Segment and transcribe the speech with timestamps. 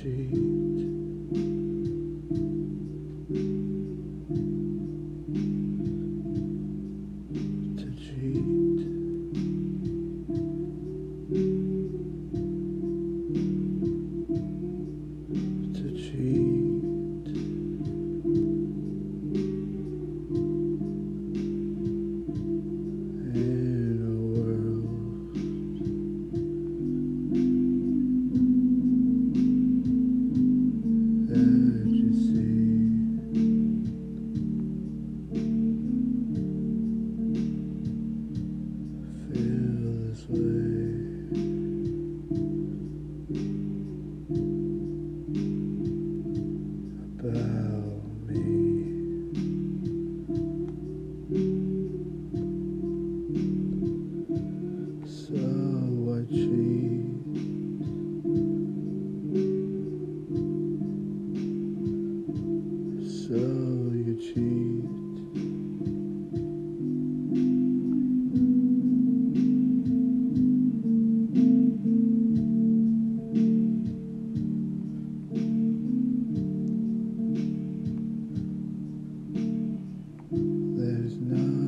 [0.00, 0.30] cheat.
[7.76, 8.49] To cheat.
[81.18, 81.59] There's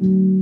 [0.00, 0.37] Mm-hmm.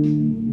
[0.00, 0.47] Thank